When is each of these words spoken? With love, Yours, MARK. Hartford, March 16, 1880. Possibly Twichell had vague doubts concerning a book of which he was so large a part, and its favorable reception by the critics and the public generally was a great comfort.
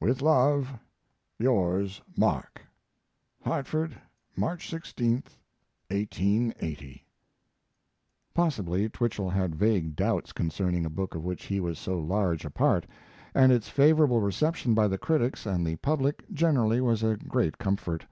With 0.00 0.22
love, 0.22 0.72
Yours, 1.38 2.00
MARK. 2.16 2.62
Hartford, 3.44 3.94
March 4.34 4.70
16, 4.70 5.22
1880. 5.90 7.04
Possibly 8.32 8.88
Twichell 8.88 9.28
had 9.28 9.54
vague 9.54 9.94
doubts 9.94 10.32
concerning 10.32 10.86
a 10.86 10.88
book 10.88 11.14
of 11.14 11.26
which 11.26 11.44
he 11.44 11.60
was 11.60 11.78
so 11.78 11.98
large 11.98 12.46
a 12.46 12.50
part, 12.50 12.86
and 13.34 13.52
its 13.52 13.68
favorable 13.68 14.22
reception 14.22 14.72
by 14.72 14.88
the 14.88 14.96
critics 14.96 15.44
and 15.44 15.66
the 15.66 15.76
public 15.76 16.24
generally 16.32 16.80
was 16.80 17.02
a 17.02 17.18
great 17.18 17.58
comfort. 17.58 18.06